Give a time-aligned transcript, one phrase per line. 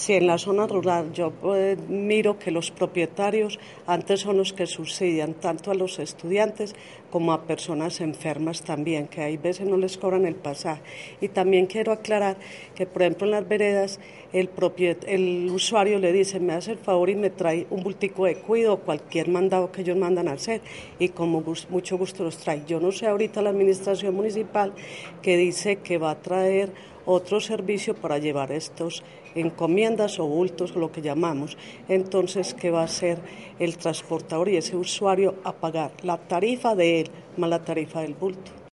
[0.00, 4.66] Si en la zona rural yo eh, miro que los propietarios antes son los que
[4.66, 6.74] subsidian tanto a los estudiantes
[7.10, 10.80] como a personas enfermas también, que hay veces no les cobran el pasaje.
[11.20, 12.38] Y también quiero aclarar
[12.74, 14.00] que, por ejemplo, en las veredas
[14.32, 14.48] el,
[15.06, 18.72] el usuario le dice, me hace el favor y me trae un bultico de cuido
[18.72, 20.62] o cualquier mandado que ellos mandan a hacer
[20.98, 22.62] y como mucho gusto los trae.
[22.66, 24.72] Yo no sé ahorita la administración municipal
[25.20, 26.72] que dice que va a traer
[27.06, 29.02] otro servicio para llevar estos
[29.34, 31.56] encomiendas o bultos, lo que llamamos.
[31.88, 33.18] Entonces, ¿qué va a hacer
[33.58, 35.92] el transportador y ese usuario a pagar?
[36.02, 38.60] La tarifa de él más la tarifa del bulto.